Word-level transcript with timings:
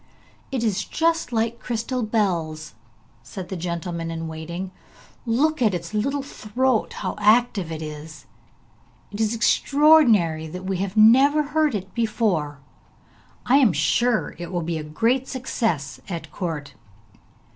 'It 0.51 0.63
is 0.63 0.83
just 0.83 1.31
like 1.31 1.59
crystal 1.59 2.01
bells,' 2.01 2.73
said 3.21 3.49
the 3.49 3.55
gentleman 3.55 4.09
in 4.09 4.27
waiting. 4.27 4.71
'Look 5.27 5.61
at 5.61 5.75
its 5.75 5.93
little 5.93 6.23
throat, 6.23 6.93
how 6.93 7.13
active 7.19 7.71
it 7.71 7.83
is. 7.83 8.25
It 9.11 9.21
is 9.21 9.35
extraordinary 9.35 10.47
that 10.47 10.65
we 10.65 10.77
have 10.77 10.97
never 10.97 11.43
heard 11.43 11.75
it 11.75 11.93
before! 11.93 12.57
I 13.45 13.57
am 13.57 13.73
sure 13.73 14.33
it 14.39 14.51
will 14.51 14.63
be 14.63 14.79
a 14.79 14.83
great 14.83 15.27
success 15.27 15.99
at 16.09 16.31
court!' 16.31 16.73